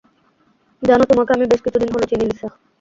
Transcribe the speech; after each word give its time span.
জান, 0.83 0.99
তোমাকে 1.09 1.31
আমি 1.33 1.45
বেশ 1.51 1.61
কিছুদিন 1.65 1.89
হল 1.93 2.03
চিনি, 2.09 2.25
লিসা। 2.29 2.47